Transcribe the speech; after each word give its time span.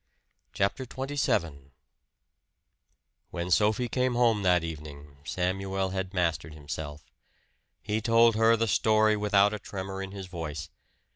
CHAPTER 0.53 0.83
XXVII 0.85 1.69
When 3.29 3.51
Sophie 3.51 3.87
came 3.87 4.15
home 4.15 4.41
that 4.41 4.63
evening, 4.63 5.17
Samuel 5.25 5.89
had 5.91 6.11
mastered 6.11 6.55
himself. 6.55 7.03
He 7.83 8.01
told 8.01 8.35
her 8.35 8.57
the 8.57 8.67
story 8.67 9.15
without 9.15 9.53
a 9.53 9.59
tremor 9.59 10.01
in 10.01 10.09
his 10.11 10.25
voice. 10.25 10.69